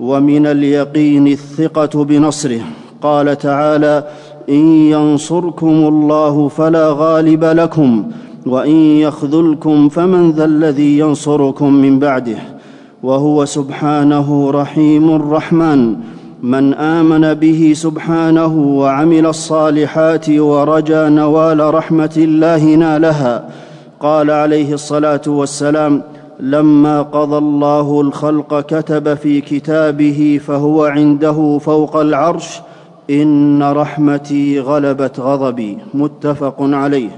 ومن 0.00 0.46
اليقين 0.46 1.26
الثقة 1.26 2.04
بنصره. 2.04 2.60
قال 3.02 3.38
تعالى 3.38 4.04
إن 4.48 4.66
ينصركم 4.66 5.68
الله 5.68 6.48
فلا 6.48 6.92
غالب 6.92 7.44
لكم 7.44 8.04
وإن 8.46 8.76
يخذلكم 8.76 9.88
فمن 9.88 10.30
ذا 10.30 10.44
الذي 10.44 10.98
ينصركم 10.98 11.74
من 11.74 11.98
بعده. 11.98 12.59
وهو 13.02 13.44
سبحانه 13.44 14.50
رحيم 14.50 15.32
رحمن 15.32 15.96
من 16.42 16.74
آمن 16.74 17.34
به 17.34 17.72
سبحانه 17.76 18.56
وعمل 18.56 19.26
الصالحات 19.26 20.30
ورجا 20.30 21.08
نوال 21.08 21.74
رحمة 21.74 22.14
الله 22.16 22.64
نالها. 22.64 23.48
قال 24.00 24.30
عليه 24.30 24.72
الصلاة 24.72 25.20
والسلام 25.26 26.02
لما 26.40 27.02
قضى 27.02 27.38
الله 27.38 28.00
الخلق 28.00 28.60
كتب 28.60 29.14
في 29.14 29.40
كتابه 29.40 30.40
فهو 30.46 30.84
عنده 30.84 31.58
فوق 31.58 31.96
العرش. 31.96 32.60
إن 33.10 33.62
رحمتي 33.62 34.60
غلبت 34.60 35.20
غضبي. 35.20 35.78
متفق 35.94 36.56
عليه. 36.60 37.10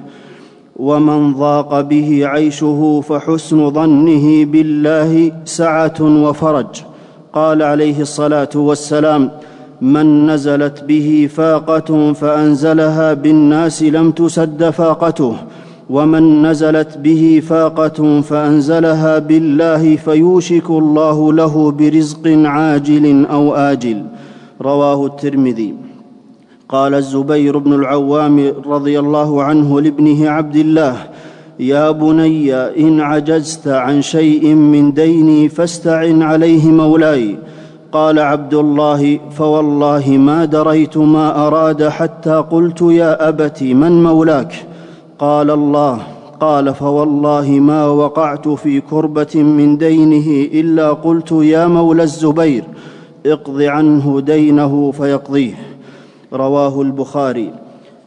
ومن 0.82 1.34
ضاق 1.34 1.80
به 1.80 2.20
عيشه 2.26 3.00
فحسن 3.09 3.70
ظنه 3.70 4.44
بالله 4.44 5.33
سعة 5.44 5.98
وفرج. 6.00 6.83
قال 7.33 7.62
عليه 7.62 8.00
الصلاة 8.00 8.48
والسلام 8.54 9.30
من 9.80 10.26
نزلت 10.26 10.85
به 10.85 11.28
فاقة 11.37 12.12
فأنزلها 12.12 13.14
بالناس 13.14 13.83
لم 13.83 14.11
تسد 14.11 14.70
فاقته 14.70 15.35
ومن 15.90 16.46
نزلت 16.46 16.98
به 16.98 17.42
فاقة 17.48 18.20
فأنزلها 18.20 19.18
بالله 19.18 19.96
فيوشك 19.96 20.70
الله 20.70 21.33
له 21.33 21.70
برزق 21.70 22.24
عاجل 22.26 23.26
أو 23.26 23.54
آجل. 23.54 24.02
رواه 24.61 25.07
الترمذي. 25.07 25.74
قال 26.72 26.94
الزبير 26.94 27.58
بن 27.58 27.72
العوام 27.72 28.52
رضي 28.66 28.98
الله 28.98 29.42
عنه 29.42 29.80
لابنه 29.80 30.30
عبد 30.30 30.56
الله 30.56 30.96
يا 31.61 31.90
بني 31.90 32.54
إن 32.54 33.00
عجزت 33.00 33.68
عن 33.68 34.02
شيء 34.02 34.54
من 34.54 34.92
ديني 34.92 35.48
فاستعن 35.48 36.22
عليه 36.22 36.66
مولاي. 36.66 37.37
قال 37.92 38.18
عبد 38.18 38.54
الله 38.54 39.20
فوالله 39.30 40.11
ما 40.11 40.44
دريت 40.44 40.96
ما 40.96 41.46
أراد 41.46 41.88
حتى 41.88 42.44
قلت 42.50 42.82
يا 42.82 43.28
ابت 43.28 43.62
من 43.62 44.02
مولاك. 44.02 44.66
قال 45.18 45.50
الله 45.50 45.98
قال 46.40 46.74
فوالله 46.74 47.50
ما 47.50 47.87
وقعت 47.87 48.48
في 48.48 48.80
كربة 48.80 49.35
من 49.35 49.76
دينه 49.76 50.48
إلا 50.61 50.92
قلت 50.92 51.32
يا 51.32 51.66
مولى 51.66 52.02
الزبير 52.02 52.64
اقض 53.26 53.62
عنه 53.62 54.20
دينه 54.20 54.90
فيقضيه. 54.90 55.71
رواه 56.33 56.83
البخاري 56.83 57.51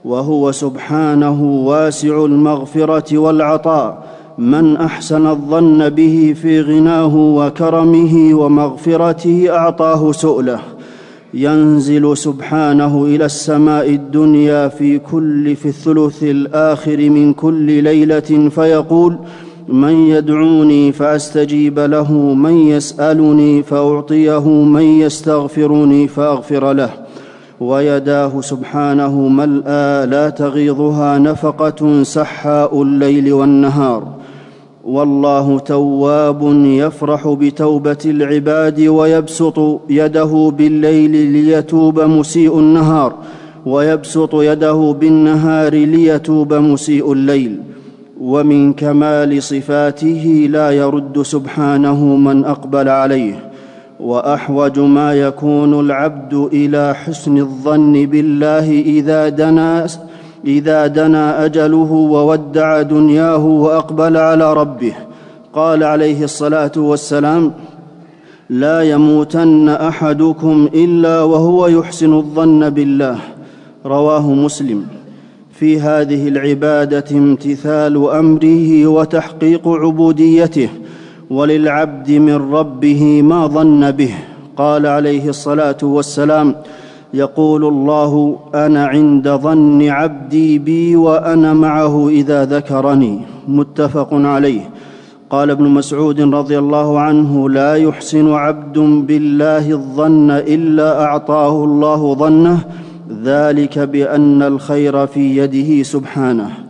وهو 0.06 0.52
سبحانه 0.52 1.44
واسع 1.44 2.26
المغفرة 2.26 3.18
والعطاء 3.18 4.04
من 4.38 4.78
أحسن 4.78 5.28
الظن 5.28 5.90
به 5.90 6.36
في 6.42 6.62
غناه 6.62 7.16
وكرمه 7.16 8.34
ومغفرته 8.34 9.46
أعطاه 9.50 10.12
سؤله 10.12 10.60
ينزل 11.34 12.18
سبحانه 12.18 13.06
إلى 13.06 13.26
السماء 13.26 13.90
الدنيا 13.90 14.68
في 14.68 15.00
كل 15.00 15.56
في 15.56 15.66
الثلث 15.68 16.24
الآخر 16.24 17.10
من 17.10 17.34
كل 17.34 17.84
ليلة 17.84 18.50
فيقول 18.50 19.18
من 19.68 19.94
يدعوني 20.08 20.92
فأستجيب 20.92 21.80
له 21.80 22.14
من 22.14 22.58
يسألني 22.68 23.64
فأعطيه 23.64 24.50
من 24.50 24.82
يستغفرني 24.82 26.08
فأغفر 26.08 26.74
له 26.74 27.05
ويداه 27.60 28.42
سبحانه 28.42 29.28
ملأى 29.28 30.06
لا 30.06 30.30
تغيضها 30.30 31.18
نفقة 31.18 32.04
سحاء 32.04 32.82
الليل 32.82 33.34
والنهار. 33.34 34.08
والله 34.86 35.60
تواب 35.60 36.42
يفرح 36.66 37.28
بتوبة 37.28 37.98
العباد 38.06 38.82
ويبسط 38.82 39.82
يده 39.90 40.52
بالليل 40.58 41.12
ليتوب 41.12 42.00
مسيء 42.00 42.60
النهار 42.60 43.14
ويبسط 43.66 44.36
يده 44.36 44.96
بالنهار 45.00 45.74
ليتوب 45.74 46.54
مسيء 46.54 47.14
الليل. 47.14 47.60
ومن 48.22 48.74
كمال 48.74 49.44
صفاته 49.44 50.48
لا 50.52 50.72
يرد 50.72 51.22
سبحانه 51.22 52.06
من 52.16 52.46
أقبل 52.46 52.90
عليه. 52.90 53.55
وأحوج 54.00 54.80
ما 54.80 55.14
يكون 55.14 55.80
العبد 55.80 56.34
إلى 56.34 56.96
حسن 56.96 57.38
الظن 57.38 58.06
بالله 58.06 58.72
إذا 58.72 59.30
دنا 59.30 59.88
إذا 60.46 60.88
دنا 60.88 61.46
أجله 61.46 61.92
وودع 61.92 62.82
دنياه 62.82 63.46
وأقبل 63.46 64.18
على 64.18 64.54
ربه. 64.54 64.94
قال 65.54 65.84
عليه 65.84 66.24
الصلاة 66.24 66.72
والسلام 66.78 67.52
لا 68.50 68.82
يموتن 68.82 69.70
أحدكم 69.70 70.70
إلا 70.74 71.22
وهو 71.22 71.68
يحسن 71.68 72.14
الظن 72.14 72.70
بالله. 72.70 73.18
رواه 73.86 74.34
مسلم. 74.34 74.86
في 75.60 75.80
هذه 75.80 76.28
العبادة 76.28 77.06
امتثال 77.12 78.10
أمره 78.10 78.88
وتحقيق 78.88 79.68
عبوديته. 79.68 80.70
وللعبد 81.30 82.12
من 82.12 82.54
ربه 82.54 83.22
ما 83.22 83.48
ظن 83.48 83.92
به. 83.92 84.14
قال 84.58 84.86
عليه 84.86 85.30
الصلاة 85.30 85.78
والسلام 85.84 86.56
يقول 87.14 87.66
الله 87.66 88.40
أنا 88.56 88.86
عند 88.86 89.30
ظن 89.30 89.90
عبدي 89.90 90.60
بي 90.60 90.96
وأنا 90.96 91.54
معه 91.54 92.10
إذا 92.10 92.46
ذكرني. 92.46 93.20
متفق 93.48 94.10
عليه. 94.12 94.70
قال 95.30 95.52
ابن 95.52 95.64
مسعود 95.64 96.22
رضي 96.22 96.60
الله 96.60 97.00
عنه 97.00 97.50
لا 97.50 97.76
يحسن 97.76 98.34
عبد 98.34 98.80
بالله 98.80 99.72
الظن 99.72 100.32
إلا 100.32 101.04
أعطاه 101.04 101.64
الله 101.64 102.16
ظنه 102.16 102.60
ذلك 103.24 103.80
بأن 103.80 104.42
الخير 104.42 105.08
في 105.08 105.38
يده 105.38 105.84
سبحانه. 105.84 106.65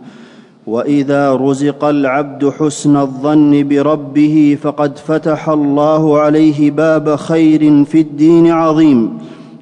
وإذا 0.66 1.34
رزق 1.34 1.84
العبد 1.84 2.50
حسن 2.58 2.96
الظن 2.96 3.68
بربه 3.68 4.58
فقد 4.62 4.98
فتح 4.98 5.48
الله 5.48 6.18
عليه 6.18 6.70
باب 6.70 7.16
خير 7.16 7.84
في 7.84 8.00
الدين 8.00 8.50
عظيم. 8.50 9.18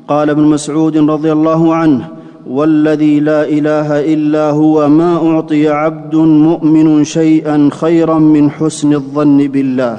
قال 0.08 0.30
ابن 0.30 0.42
مسعود 0.42 0.96
رضي 0.96 1.32
الله 1.32 1.74
عنه 1.74 2.08
والذي 2.50 3.20
لا 3.20 3.48
إله 3.48 4.00
إلا 4.14 4.50
هو 4.50 4.88
ما 4.88 5.16
أعطي 5.16 5.68
عبد 5.68 6.14
مؤمن 6.16 7.04
شيئا 7.04 7.68
خيرا 7.72 8.18
من 8.18 8.50
حسن 8.50 8.94
الظن 8.94 9.48
بالله. 9.48 9.98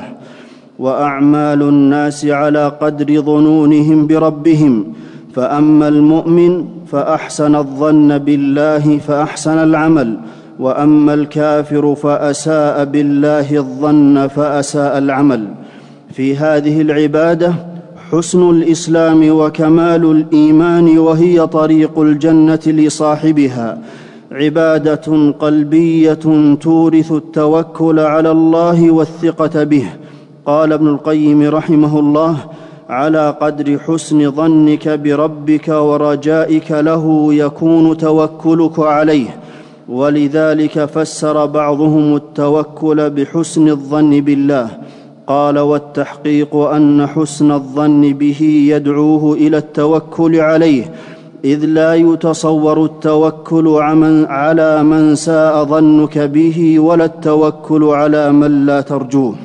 وأعمال 0.79 1.61
الناس 1.61 2.25
على 2.25 2.71
قدر 2.81 3.21
ظنونهم 3.21 4.07
بربهم. 4.07 4.85
فأما 5.35 5.87
المؤمن 5.87 6.65
فأحسن 6.91 7.55
الظن 7.55 8.17
بالله 8.17 8.97
فأحسن 8.97 9.57
العمل. 9.57 10.17
وأما 10.59 11.13
الكافر 11.13 11.95
فأساء 11.95 12.85
بالله 12.85 13.57
الظن 13.57 14.27
فأساء 14.27 14.97
العمل. 14.97 15.47
في 16.11 16.37
هذه 16.37 16.81
العبادة 16.81 17.53
حسن 18.11 18.49
الإسلام 18.49 19.29
وكمال 19.29 20.11
الإيمان 20.11 20.97
وهي 20.97 21.47
طريق 21.47 21.99
الجنة 21.99 22.59
لصاحبها. 22.67 23.77
عبادة 24.31 25.31
قلبية 25.39 26.55
تورث 26.61 27.11
التوكل 27.11 27.99
على 27.99 28.31
الله 28.31 28.91
والثقة 28.91 29.63
به. 29.63 29.85
قال 30.45 30.73
ابن 30.73 30.87
القيم 30.87 31.49
رحمه 31.49 31.99
الله 31.99 32.37
على 32.89 33.35
قدر 33.41 33.79
حسن 33.79 34.31
ظنك 34.31 34.89
بربك 34.89 35.67
ورجائك 35.67 36.71
له 36.71 37.33
يكون 37.33 37.97
توكلك 37.97 38.79
عليه. 38.79 39.44
ولذلك 39.89 40.85
فسر 40.85 41.45
بعضهم 41.45 42.15
التوكل 42.15 43.09
بحسن 43.09 43.69
الظن 43.69 44.21
بالله. 44.21 44.69
قال 45.27 45.59
والتحقيق 45.59 46.55
أن 46.55 47.07
حسن 47.07 47.51
الظن 47.51 48.13
به 48.13 48.41
يدعوه 48.69 49.33
إلى 49.33 49.57
التوكل 49.57 50.35
عليه 50.35 50.91
إذ 51.45 51.65
لا 51.65 51.95
يتصور 51.95 52.85
التوكل 52.85 53.67
على 54.29 54.83
من 54.83 55.15
ساء 55.15 55.63
ظنك 55.63 56.17
به 56.17 56.79
ولا 56.79 57.05
التوكل 57.05 57.83
على 57.83 58.31
من 58.31 58.65
لا 58.65 58.81
ترجوه. 58.81 59.35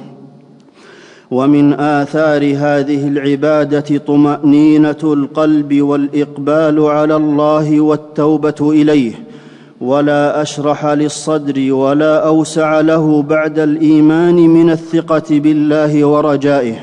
ومن 1.31 1.73
آثار 1.73 2.43
هذه 2.43 3.09
العبادة 3.09 3.99
طمأنينة 3.99 5.03
القلب 5.05 5.83
والإقبال 5.83 6.81
على 6.81 7.17
الله 7.17 7.81
والتوبة 7.81 8.55
إليه. 8.61 9.30
ولا 9.81 10.43
أشرح 10.43 10.87
للصدر 10.87 11.73
ولا 11.73 12.27
أوسع 12.27 12.81
له 12.81 13.23
بعد 13.23 13.59
الإيمان 13.59 14.35
من 14.35 14.71
الثقة 14.71 15.23
بالله 15.31 16.05
ورجائه 16.05 16.75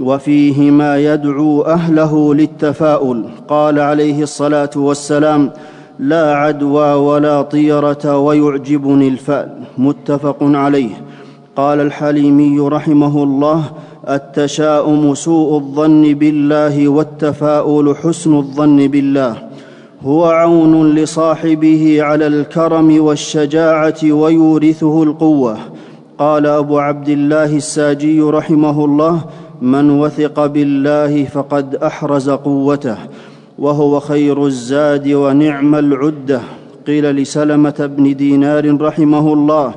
وفيه 0.00 0.70
ما 0.70 0.98
يدعو 0.98 1.62
أهله 1.62 2.34
للتفاؤل. 2.34 3.24
قال 3.48 3.80
عليه 3.80 4.22
الصلاة 4.22 4.70
والسلام 4.76 5.50
لا 5.98 6.34
عدوى 6.36 6.92
ولا 6.92 7.42
طيرة 7.42 8.18
ويعجبني 8.18 9.08
الفأل. 9.08 9.48
متفق 9.78 10.36
عليه. 10.40 10.90
قال 11.56 11.80
الحليمي 11.80 12.60
رحمه 12.60 13.22
الله 13.22 13.64
التشاؤم 14.08 15.14
سوء 15.14 15.56
الظن 15.56 16.14
بالله 16.14 16.88
والتفاؤل 16.88 17.96
حسن 17.96 18.36
الظن 18.36 18.88
بالله. 18.88 19.53
هو 20.04 20.24
عون 20.24 20.94
لصاحبه 20.94 22.02
على 22.02 22.26
الكرم 22.26 23.00
والشجاعة 23.00 23.98
ويورثه 24.02 25.02
القوة. 25.02 25.58
قال 26.18 26.46
أبو 26.46 26.78
عبد 26.78 27.08
الله 27.08 27.56
الساجي 27.56 28.20
رحمه 28.20 28.84
الله 28.84 29.24
من 29.62 29.90
وثق 29.90 30.46
بالله 30.46 31.24
فقد 31.24 31.74
أحرز 31.74 32.30
قوته 32.30 32.96
وهو 33.58 34.00
خير 34.00 34.46
الزاد 34.46 35.08
ونعم 35.08 35.74
العدة. 35.74 36.40
قيل 36.86 37.04
لسلمة 37.16 37.90
بن 37.96 38.16
دينار 38.16 38.80
رحمه 38.80 39.32
الله 39.32 39.74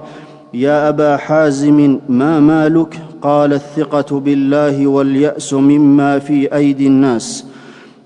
يا 0.53 0.89
أبا 0.89 1.17
حازم 1.17 1.99
ما 2.09 2.39
مالك؟ 2.39 2.99
قال 3.21 3.53
الثقة 3.53 4.19
بالله 4.19 4.87
واليأس 4.87 5.53
مما 5.53 6.19
في 6.19 6.55
أيدي 6.55 6.87
الناس. 6.87 7.45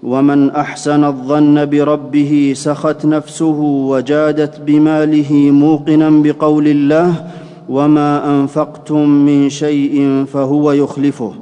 ومن 0.04 0.50
أحسن 0.50 1.04
الظن 1.04 1.66
بربه 1.66 2.54
سخت 2.56 3.06
نفسه 3.06 3.60
وجادت 3.90 4.60
بماله 4.60 5.34
موقنا 5.52 6.10
بقول 6.10 6.68
الله 6.68 7.14
وما 7.70 8.40
أنفقتم 8.40 9.10
من 9.10 9.50
شيء 9.50 10.26
فهو 10.34 10.72
يخلفه. 10.72 11.34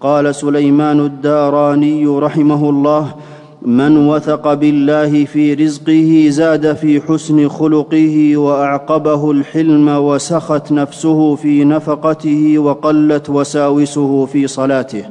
قال 0.00 0.34
سليمان 0.34 1.00
الداراني 1.00 2.06
رحمه 2.06 2.70
الله 2.70 3.14
من 3.62 4.08
وثق 4.08 4.54
بالله 4.54 5.24
في 5.24 5.54
رزقه 5.54 6.26
زاد 6.28 6.76
في 6.76 7.00
حسن 7.00 7.48
خلقه 7.48 8.36
وأعقبه 8.36 9.30
الحلم 9.30 9.88
وسخت 9.88 10.72
نفسه 10.72 11.34
في 11.34 11.64
نفقته 11.64 12.58
وقلت 12.58 13.30
وساوسه 13.30 14.26
في 14.26 14.46
صلاته. 14.46 15.04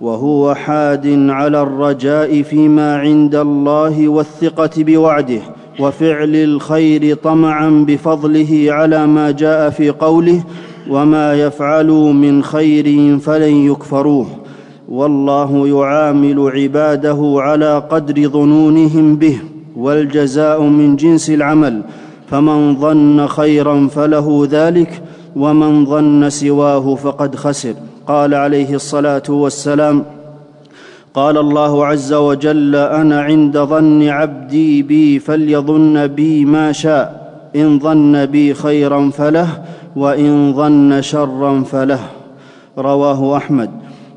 وهو 0.00 0.54
حاد 0.54 1.28
على 1.30 1.62
الرجاء 1.62 2.42
فيما 2.42 2.96
عند 2.96 3.34
الله 3.34 4.08
والثقة 4.08 4.70
بوعده 4.76 5.40
وفعل 5.80 6.36
الخير 6.36 7.14
طمعا 7.14 7.84
بفضله 7.88 8.66
على 8.68 9.06
ما 9.06 9.30
جاء 9.30 9.70
في 9.70 9.90
قوله 9.90 10.44
وما 10.90 11.34
يفعلوا 11.34 12.12
من 12.12 12.42
خير 12.42 13.18
فلن 13.18 13.56
يكفروه 13.70 14.26
والله 14.88 15.68
يعامل 15.68 16.50
عباده 16.54 17.34
على 17.36 17.82
قدر 17.90 18.28
ظنونهم 18.28 19.16
به 19.16 19.38
والجزاء 19.76 20.62
من 20.62 20.96
جنس 20.96 21.30
العمل 21.30 21.82
فمن 22.30 22.76
ظن 22.76 23.26
خيرا 23.26 23.88
فله 23.88 24.48
ذلك 24.50 25.02
ومن 25.36 25.86
ظن 25.86 26.30
سواه 26.30 26.94
فقد 26.94 27.36
خسر. 27.36 27.74
قال 28.06 28.34
عليه 28.34 28.74
الصلاة 28.74 29.22
والسلام 29.28 30.04
قال 31.14 31.38
الله 31.38 31.86
عز 31.86 32.12
وجل 32.12 32.76
أنا 32.76 33.20
عند 33.20 33.58
ظن 33.58 34.08
عبدي 34.08 34.82
بي 34.82 35.18
فليظن 35.18 36.06
بي 36.06 36.44
ما 36.44 36.72
شاء. 36.72 37.32
إن 37.56 37.78
ظن 37.78 38.26
بي 38.26 38.54
خيرا 38.54 39.10
فله 39.10 39.48
وإن 39.96 40.54
ظن 40.56 41.02
شرا 41.02 41.62
فله. 41.62 42.00
رواه 42.78 43.36
أحمد. 43.36 43.70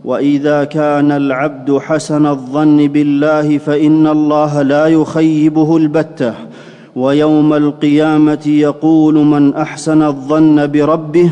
وإذا 0.06 0.64
كان 0.64 1.12
العبد 1.12 1.78
حسن 1.78 2.26
الظن 2.26 2.88
بالله 2.88 3.58
فإن 3.58 4.08
الله 4.08 4.62
لا 4.62 4.88
يخيبه 4.88 5.78
البتة. 5.78 6.34
ويوم 6.96 7.54
القيامة 7.54 8.48
يقول 8.48 9.16
من 9.16 9.54
أحسن 9.54 10.02
الظن 10.02 10.68
بربه 10.68 11.30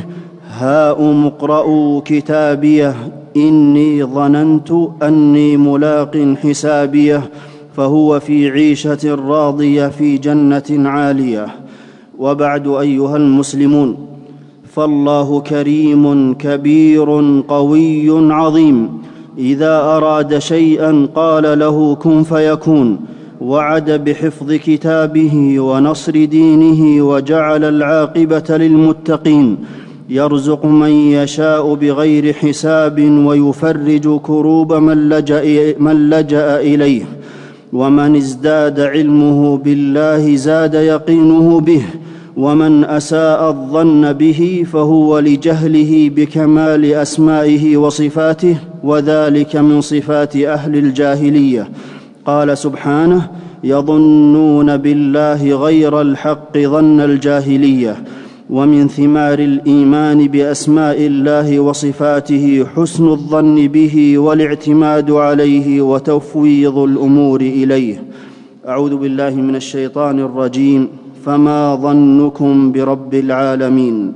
هاؤم 0.50 1.26
اقرءوا 1.26 2.02
كتابيه 2.06 2.96
إني 3.38 4.04
ظننت 4.04 4.72
أني 5.04 5.58
ملاق 5.58 6.36
حسابيه 6.44 7.22
فهو 7.78 8.20
في 8.20 8.50
عيشة 8.50 9.16
راضية 9.16 9.88
في 9.88 10.18
جنة 10.18 10.90
عالية. 10.90 11.48
وبعد 12.20 12.68
أيها 12.68 13.18
المسلمون 13.18 13.98
فالله 14.74 15.40
كريم 15.40 16.34
كبير 16.34 17.42
قوي 17.48 18.34
عظيم 18.34 18.90
إذا 19.38 19.78
أراد 19.82 20.38
شيئا 20.38 21.08
قال 21.16 21.60
له 21.60 21.96
كن 21.96 22.24
فيكون. 22.24 23.00
وعد 23.42 23.92
بحفظ 23.92 24.54
كتابه 24.54 25.60
ونصر 25.60 26.26
دينه 26.26 27.06
وجعل 27.06 27.64
العاقبة 27.64 28.58
للمتقين. 28.58 29.58
يرزق 30.10 30.66
من 30.66 30.90
يشاء 30.90 31.74
بغير 31.74 32.34
حساب 32.34 33.00
ويفرج 33.26 34.20
كروب 34.20 34.74
من 34.74 35.10
لجأ, 35.10 35.76
من 35.80 36.10
لجأ 36.10 36.60
إليه. 36.60 37.04
ومن 37.74 38.16
ازداد 38.16 38.80
علمه 38.80 39.58
بالله 39.58 40.36
زاد 40.36 40.74
يقينه 40.74 41.60
به. 41.60 41.82
ومن 42.38 42.84
أساء 42.84 43.50
الظن 43.50 44.14
به 44.14 44.66
فهو 44.74 45.20
لجهله 45.20 46.12
بكمال 46.16 46.94
أسمائه 46.94 47.78
وصفاته 47.78 48.58
وذلك 48.84 49.56
من 49.56 49.82
صفات 49.82 50.36
أهل 50.36 50.78
الجاهلية. 50.78 51.70
قال 52.26 52.58
سبحانه 52.58 53.30
يظنون 53.64 54.78
بالله 54.78 55.56
غير 55.56 56.02
الحق 56.02 56.58
ظن 56.58 57.00
الجاهلية 57.00 58.04
ومن 58.50 58.88
ثمار 58.88 59.40
الإيمان 59.40 60.28
بأسماء 60.28 60.98
الله 61.08 61.60
وصفاته 61.60 62.66
حسن 62.76 63.08
الظن 63.08 63.68
به 63.68 64.18
والاعتماد 64.18 65.12
عليه 65.12 65.82
وتفويض 65.82 66.78
الأمور 66.78 67.42
إليه. 67.42 68.04
أعوذ 68.68 68.96
بالله 68.96 69.36
من 69.36 69.56
الشيطان 69.56 70.20
الرجيم 70.20 70.88
فما 71.26 71.76
ظنكم 71.76 72.72
برب 72.72 73.14
العالمين؟ 73.14 74.14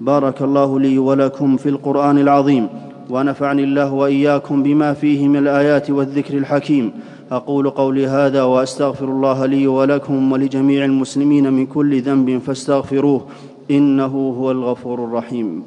بارك 0.00 0.42
الله 0.42 0.80
لي 0.80 0.98
ولكم 0.98 1.56
في 1.56 1.68
القرآن 1.68 2.18
العظيم 2.18 2.66
ونفعني 3.10 3.64
الله 3.64 3.92
وإياكم 3.92 4.62
بما 4.62 4.92
فيه 4.92 5.28
من 5.28 5.36
الآيات 5.36 5.90
والذكر 5.90 6.38
الحكيم. 6.38 6.92
أقول 7.32 7.70
قولي 7.70 8.06
هذا 8.06 8.42
وأستغفر 8.42 9.04
الله 9.04 9.46
لي 9.46 9.66
ولكم 9.66 10.32
ولجميع 10.32 10.84
المسلمين 10.84 11.52
من 11.52 11.66
كل 11.66 12.02
ذنب 12.02 12.38
فاستغفروه 12.38 13.26
إنه 13.70 14.34
هو 14.38 14.50
الغفور 14.50 15.04
الرحيم. 15.04 15.62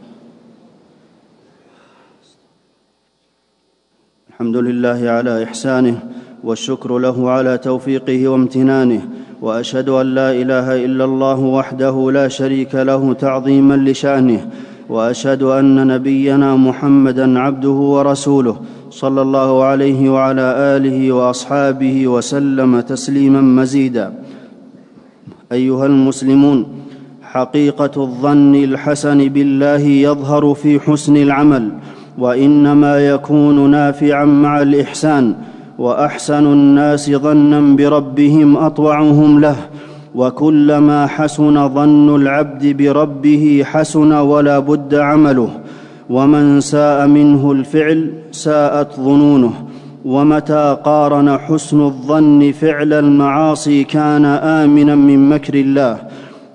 الحمد 4.29 4.57
لله 4.57 5.09
على 5.09 5.43
إحسانه 5.43 5.99
والشكر 6.43 6.97
له 6.97 7.29
على 7.29 7.57
توفيقه 7.57 8.27
وامتنانه 8.27 9.01
وأشهد 9.41 9.89
أن 9.89 10.05
لا 10.15 10.31
إله 10.31 10.85
إلا 10.85 11.05
الله 11.05 11.39
وحده 11.39 12.11
لا 12.11 12.27
شريك 12.27 12.75
له 12.75 13.13
تعظيما 13.13 13.75
لشأنه 13.75 14.49
وأشهد 14.89 15.43
أن 15.43 15.87
نبينا 15.87 16.55
محمدا 16.55 17.39
عبده 17.39 17.69
ورسوله 17.95 18.55
صلى 18.95 19.21
الله 19.21 19.63
عليه 19.63 20.09
وعلى 20.09 20.47
آله 20.57 21.11
وأصحابه 21.11 22.07
وسلم 22.07 22.79
تسليما 22.79 23.41
مزيدا. 23.41 24.13
أيها 25.51 25.85
المسلمون 25.85 26.65
حقيقة 27.23 27.91
الظن 27.97 28.55
الحسن 28.55 29.29
بالله 29.29 29.83
يظهر 30.07 30.53
في 30.53 30.79
حسن 30.79 31.17
العمل 31.17 31.71
وإنما 32.17 32.99
يكون 32.99 33.71
نافعا 33.71 34.25
مع 34.25 34.61
الإحسان 34.61 35.35
وأحسن 35.77 36.45
الناس 36.45 37.11
ظنا 37.11 37.75
بربهم 37.75 38.57
أطوعهم 38.57 39.39
له 39.39 39.55
وكلما 40.15 41.07
حسن 41.07 41.69
ظن 41.69 42.15
العبد 42.15 42.65
بربه 42.77 43.63
حسن 43.65 44.11
ولا 44.13 44.59
بد 44.59 44.95
عمله. 44.95 45.49
ومن 46.09 46.61
ساء 46.61 47.07
منه 47.07 47.51
الفعل 47.51 48.11
ساءت 48.31 48.95
ظنونه. 48.99 49.53
ومتى 50.05 50.77
قارن 50.83 51.37
حسن 51.37 51.81
الظن 51.81 52.51
فعل 52.51 52.93
المعاصي 52.93 53.83
كان 53.83 54.25
آمنا 54.25 54.95
من 54.95 55.29
مكر 55.29 55.53
الله. 55.53 55.97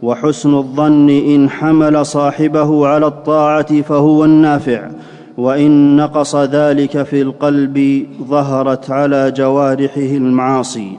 وحسن 0.03 0.55
الظن 0.55 1.11
إن 1.11 1.51
حمل 1.51 2.07
صاحبه 2.07 2.87
على 2.87 3.07
الطاعة 3.07 3.83
فهو 3.83 4.25
النافع. 4.25 4.91
وإن 5.39 5.97
نقص 5.97 6.37
ذلك 6.37 7.03
في 7.03 7.23
القلب 7.23 8.07
ظهرت 8.29 8.91
على 8.91 9.31
جوارحه 9.31 10.11
المعاصي. 10.17 10.99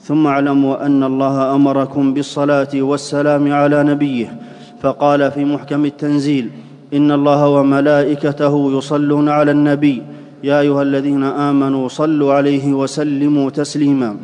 ثم 0.00 0.26
اعلموا 0.26 0.86
أن 0.86 1.02
الله 1.02 1.54
أمركم 1.54 2.14
بالصلاة 2.14 2.68
والسلام 2.74 3.52
على 3.52 3.82
نبيه. 3.82 4.38
فقال 4.82 5.30
في 5.30 5.44
محكم 5.44 5.84
التنزيل 5.84 6.50
إن 6.94 7.12
الله 7.12 7.48
وملائكته 7.48 8.78
يصلون 8.78 9.28
على 9.28 9.50
النبي. 9.50 10.02
يا 10.44 10.60
أيها 10.60 10.82
الذين 10.82 11.24
آمنوا 11.24 11.88
صلوا 11.88 12.34
عليه 12.34 12.72
وسلموا 12.72 13.50
تسليما. 13.50 14.16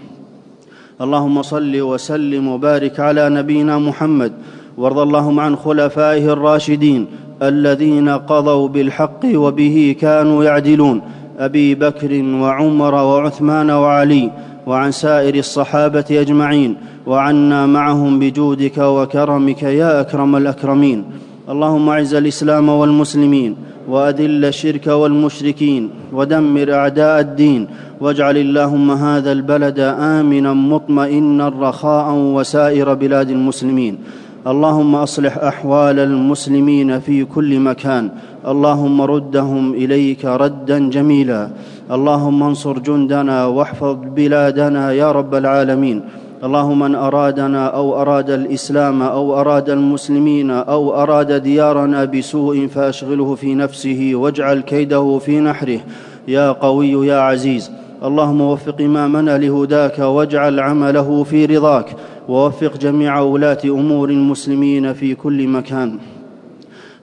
اللهم 1.01 1.43
صل 1.43 1.81
وسلم 1.81 2.49
وبارك 2.49 3.01
على 3.01 3.29
نبينا 3.29 3.79
محمد. 3.79 4.33
وارض 4.77 4.99
اللهم 4.99 5.41
عن 5.41 5.57
خلفائه 5.57 6.33
الراشدين 6.33 7.07
الذين 7.43 8.09
قضوا 8.09 8.69
بالحق 8.69 9.23
وبه 9.35 9.97
كانوا 10.01 10.45
يعدلون. 10.45 11.01
أبي 11.39 11.75
بكر 11.75 12.23
وعمر 12.43 12.95
وعثمان 12.95 13.71
وعلي 13.71 14.31
وعن 14.67 14.91
سائر 14.91 15.35
الصحابة 15.35 16.05
أجمعين. 16.11 16.77
وعنا 17.07 17.67
معهم 17.67 18.19
بجودك 18.19 18.79
وكرمك 18.79 19.63
يا 19.63 20.01
أكرم 20.01 20.37
الأكرمين. 20.37 21.05
اللهم 21.49 21.89
اعز 21.89 22.15
الإسلام 22.15 22.69
والمسلمين 22.69 23.57
وأذل 23.89 24.45
الشرك 24.45 24.87
والمشركين 24.87 25.91
ودمر 26.13 26.73
أعداء 26.73 27.21
الدين 27.21 27.67
واجعل 28.01 28.37
اللهم 28.37 28.91
هذا 28.91 29.33
البلد 29.33 29.81
آمنا 30.19 30.53
مطمئنا 30.53 31.49
رخاء 31.49 32.15
وسائر 32.15 32.95
بلاد 32.95 33.31
المسلمين. 33.31 33.99
اللهم 34.47 34.95
أصلح 34.95 35.39
أحوال 35.39 35.99
المسلمين 35.99 37.01
في 37.01 37.25
كل 37.25 37.61
مكان. 37.61 38.11
اللهم 38.49 39.03
ردهم 39.03 39.75
إليك 39.75 40.25
ردا 40.25 40.79
جميلا. 40.91 41.51
اللهم 41.91 42.43
انصر 42.43 42.79
جندنا 42.79 43.47
واحفظ 43.47 43.97
بلادنا 44.17 44.93
يا 44.93 45.13
رب 45.13 45.35
العالمين. 45.35 46.28
اللهم 46.39 46.79
من 46.79 46.95
أرادنا 46.95 47.67
أو 47.67 48.03
أراد 48.03 48.31
الإسلام 48.31 49.03
أو 49.03 49.41
أراد 49.41 49.71
المسلمين 49.71 50.51
أو 50.51 51.03
أراد 51.03 51.33
ديارنا 51.33 52.05
بسوء 52.05 52.67
فأشغله 52.67 53.35
في 53.35 53.55
نفسه 53.55 54.11
واجعل 54.15 54.61
كيده 54.61 55.19
في 55.19 55.41
نحره. 55.41 55.81
يا 56.29 56.53
قوي 56.53 57.07
يا 57.07 57.19
عزيز 57.19 57.71
اللهم 58.05 58.41
وفق 58.41 58.81
إمامنا 58.81 59.39
لهداك 59.39 59.99
واجعل 59.99 60.61
عمله 60.61 61.25
في 61.25 61.47
رضاك. 61.47 61.97
ووفق 62.29 62.77
جميع 62.77 63.21
ولاة 63.21 63.59
أمور 63.65 64.11
المسلمين 64.11 64.93
في 64.93 65.15
كل 65.15 65.49
مكان. 65.49 65.99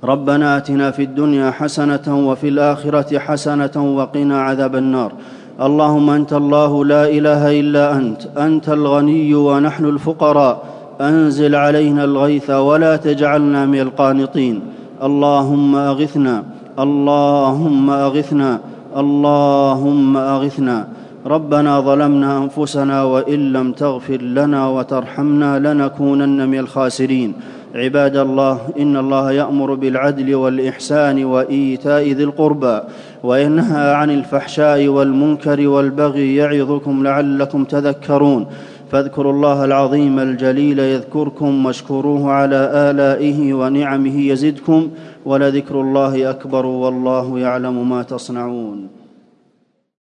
ربنا 0.04 0.58
آتنا 0.58 0.92
في 0.92 1.04
الدنيا 1.04 1.52
حسنة 1.52 2.28
وفي 2.28 2.48
الآخرة 2.48 3.20
حسنة 3.20 3.96
وقنا 3.98 4.42
عذاب 4.42 4.76
النار. 4.76 5.12
اللهم 5.56 6.10
أنت 6.10 6.34
الله 6.34 6.86
لا 6.86 7.10
إله 7.10 7.60
إلا 7.60 7.98
أنت 7.98 8.22
أنت 8.38 8.70
الغني 8.70 9.36
ونحن 9.36 9.86
الفقراء 9.86 10.64
أنزل 11.02 11.56
علينا 11.56 12.04
الغيث 12.04 12.50
ولا 12.50 12.96
تجعلنا 12.96 13.66
من 13.66 13.80
القانطين. 13.80 14.62
اللهم 15.04 15.76
أغثنا 15.76 16.44
اللهم 16.80 17.90
أغثنا 17.90 18.60
اللهم 18.98 20.18
أغثنا. 20.18 20.88
ربنا 21.26 21.80
ظلمنا 21.80 22.38
أنفسنا 22.38 23.04
وإن 23.04 23.54
لم 23.54 23.72
تغفر 23.72 24.22
لنا 24.22 24.68
وترحمنا 24.68 25.60
لنكونن 25.60 26.50
من 26.50 26.60
الخاسرين. 26.60 27.34
عباد 27.76 28.18
الله 28.18 28.58
إن 28.80 28.98
الله 28.98 29.32
يأمر 29.32 29.74
بالعدل 29.74 30.36
والإحسان 30.36 31.26
وإيتاء 31.26 32.12
ذي 32.12 32.24
القربى. 32.24 32.80
وينهى 33.26 33.94
عن 33.94 34.10
الفحشاء 34.10 34.88
والمنكر 34.88 35.68
والبغي 35.68 36.36
يعظكم 36.36 37.04
لعلكم 37.04 37.64
تذكرون 37.64 38.46
فاذكروا 38.92 39.34
الله 39.34 39.66
العظيم 39.66 40.20
الجليل 40.20 40.80
يذكركم 40.80 41.66
واشكروه 41.66 42.32
على 42.32 42.70
آلائه 42.74 43.54
ونعمه 43.54 44.22
يزدكم 44.22 44.90
ولذكر 45.26 45.82
الله 45.82 46.30
أكبر 46.30 46.66
والله 46.66 47.40
يعلم 47.40 47.90
ما 47.90 48.04
تصنعون 48.04 48.95